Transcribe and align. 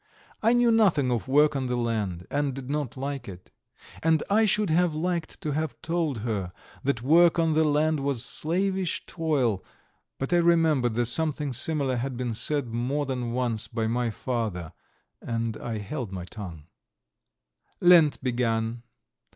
I 0.41 0.53
knew 0.53 0.71
nothing 0.71 1.11
of 1.11 1.27
work 1.27 1.55
on 1.55 1.67
the 1.67 1.75
land, 1.75 2.25
and 2.31 2.55
did 2.55 2.71
not 2.71 2.97
like 2.97 3.29
it, 3.29 3.51
and 4.01 4.23
I 4.31 4.45
should 4.45 4.71
have 4.71 4.95
liked 4.95 5.39
to 5.41 5.51
have 5.51 5.79
told 5.83 6.21
her 6.25 6.53
that 6.83 7.03
work 7.03 7.37
on 7.37 7.53
the 7.53 7.63
land 7.63 7.99
was 7.99 8.25
slavish 8.25 9.05
toil, 9.05 9.63
but 10.17 10.33
I 10.33 10.37
remembered 10.37 10.95
that 10.95 11.05
something 11.05 11.53
similar 11.53 11.97
had 11.97 12.17
been 12.17 12.33
said 12.33 12.69
more 12.73 13.05
than 13.05 13.33
once 13.33 13.67
by 13.67 13.85
my 13.85 14.09
father, 14.09 14.73
and 15.21 15.55
I 15.57 15.77
held 15.77 16.11
my 16.11 16.25
tongue. 16.25 16.63
Lent 17.79 18.23
began. 18.23 18.81